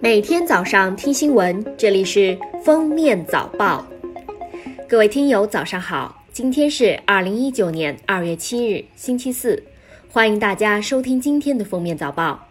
[0.00, 3.84] 每天早上听新闻，这里是封面早报。
[4.86, 6.22] 各位听友，早上好！
[6.30, 9.62] 今天是二零一九年二月七日，星期四，
[10.10, 12.46] 欢迎大家收听今天的封面早报。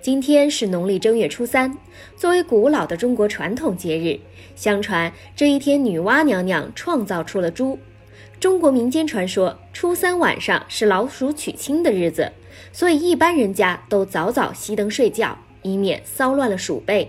[0.00, 1.76] 今天是农历正月初三，
[2.16, 4.18] 作为古老的中国传统节日，
[4.56, 7.78] 相传这一天女娲娘娘创造出了猪。
[8.40, 12.32] 中国民间传说，初三晚上是老鼠娶亲的日子，
[12.72, 15.36] 所以一般人家都早早熄灯睡觉。
[15.62, 17.08] 以免骚乱了鼠辈。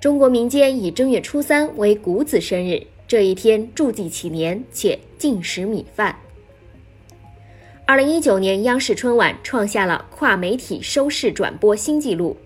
[0.00, 6.16] 中国民间以正月初三为谷子生日，这一天祝祭祈年，且禁食米饭。
[7.86, 12.36] 二零一九年央视春晚创下了跨媒体收视转播新纪录。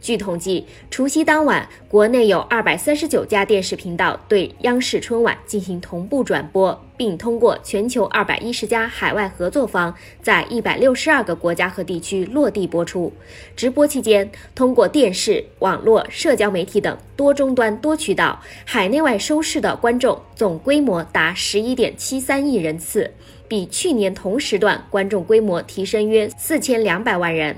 [0.00, 13.12] 据统计，除夕当晚，国内有二百三十九家电视频道对央视春晚进行同步转播，并通过全球二百一十家海外合作方，在一百六十二个国家和地区落地播出。
[13.54, 23.08] 直播期间，通过电视、网络、社交媒体等多终端、多渠道，海内外收视的观众总规模达十一点七三亿人次，
[23.46, 27.56] 比去年同时段观众规模提升约四千两百万人。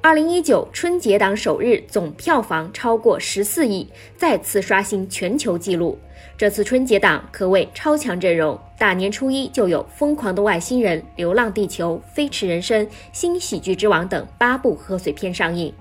[0.00, 5.98] 二零一九春节档首日总票房超过十四亿，再次刷新全球纪录。
[6.36, 15.74] 这次春节档可谓超强阵容，大年初一就有《疯狂的外星人》《流浪地球》《飞驰人生》《新喜剧之王》等八部贺岁片上映。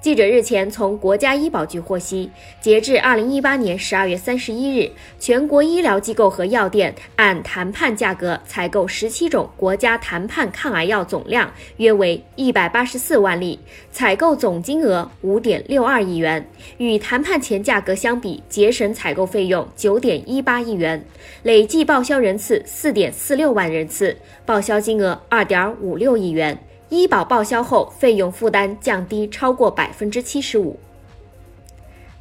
[0.00, 13.58] 记者日前从国家医保局获悉，截至二零一八年十二月三十一日，全国医疗机构和药店按谈判价格采购十七种国家谈判抗癌药总量约为一百八十四万例，
[13.90, 21.04] 采购总金额五点六二亿元，与谈判前价格相比，节省采购费用九点一八亿元，
[21.42, 26.56] 累计报销人次四点四六万人次，报销金额二点五六亿元。
[26.88, 30.78] 医保报销后，费用负担降低超过百分之七十五。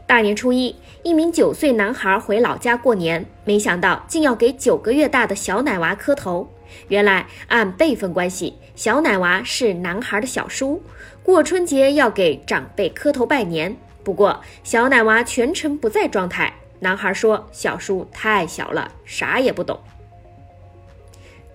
[0.06, 6.50] 大年初一，一名九岁男孩回老家过年，没想到竟要给九个月大的小奶娃磕头。
[6.90, 10.82] 原来按辈分关系，小奶娃是男孩的小叔，
[11.24, 13.76] 过春节要给长辈磕头拜年。
[14.04, 19.80] 不过小奶娃全程不在状态，男孩说小叔太小了，啥也不懂。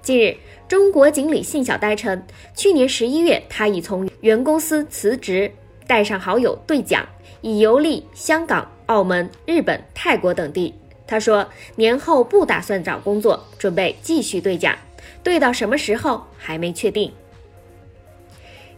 [0.02, 0.36] 近日。
[0.68, 2.22] 中国锦鲤信小呆称，
[2.56, 5.52] 去年十一月，他已从原公司辞职，
[5.86, 7.06] 带上好友兑奖，
[7.42, 10.74] 已游历香港、澳门、日本、泰国等地。
[11.06, 11.46] 他说，
[11.76, 14.74] 年后不打算找工作，准备继续兑奖，
[15.22, 17.12] 兑到什么时候还没确定。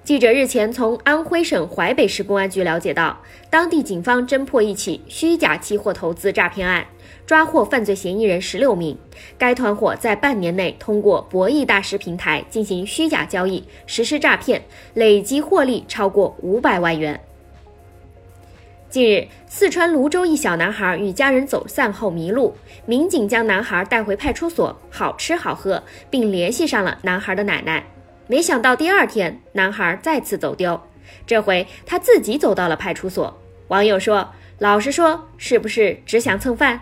[0.05, 6.87] 记者日前从安徽省淮北市公安局了解到，当地警方侦破一起虚假期货投资诈骗案，
[7.25, 8.95] 抓获犯罪嫌疑人十六名。
[9.39, 17.19] 该团伙在半年内通过博弈大师平台进行虚假交易，实施诈骗，累计获利超过五百万元。
[18.91, 22.55] 近日，四川泸州一小男孩与家人走散后迷路，
[22.85, 27.83] 民警将男孩带回派出所，好吃好喝，并联系上了男孩的奶奶。
[28.27, 30.81] 没想到第二天，男孩再次走丢，
[31.27, 33.39] 这回他自己走到了派出所。
[33.69, 36.81] 网友说：“老实说，是不是只想蹭饭？”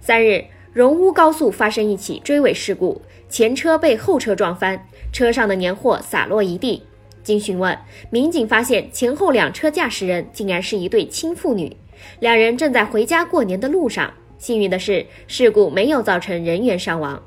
[0.00, 6.84] 三日，荣乌高速发生一起追尾事故，前车被后车撞翻，车上的年货洒落一地。
[7.24, 7.76] 经询问，
[8.10, 11.76] 民警发现前后两车驾驶人竟然是一对亲父女，
[12.20, 14.14] 两人正在回家过年的路上。
[14.38, 17.20] 幸运的是，事故没有造成人员伤亡。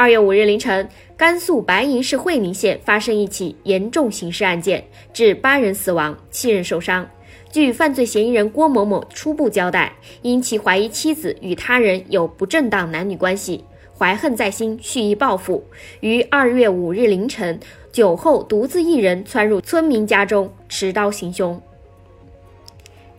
[0.00, 7.06] 二月五日凌晨，甘肃白银市会宁县发生一起严重刑事案件，致八人死亡，七人受伤。
[7.52, 13.62] 据犯罪嫌疑人郭某某初步交代，因其怀疑妻子与他人有不正当男女关系，
[13.94, 15.62] 怀恨在心，蓄意报复，
[16.00, 17.60] 于二月五日凌晨
[17.92, 21.60] 酒后独自一人窜入村民家中，持刀行凶。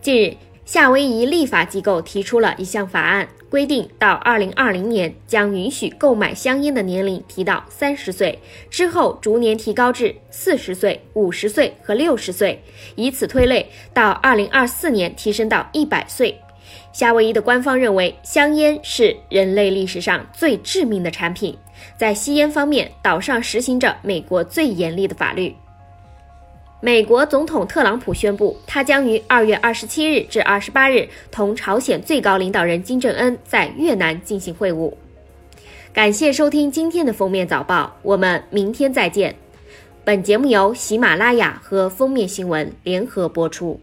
[0.00, 0.34] 近日。
[0.64, 8.38] 夏威夷立法机构提出了一项法案，规定到二零二零年将允许购买香烟的年龄提到三十岁，
[8.70, 12.58] 之后逐年提高至四十岁、五十岁和六十岁，
[12.96, 16.34] 以此推类，到二零二四年提升到一百岁。
[16.94, 21.54] 夏威夷的官方认为，香烟是人类历史上最致命的产品，
[21.98, 25.54] 在吸烟方面，岛上实行着美国最严厉的法律。
[26.84, 34.92] 美国总统特朗普宣布，他将于二月二十七日至二十八日同朝鲜最高领导人金正恩在越南进行会晤。
[35.92, 39.32] 感谢收听今天的封面早报，我们明天再见。
[40.02, 43.80] 本节目由喜马拉雅和封面新闻联合播出。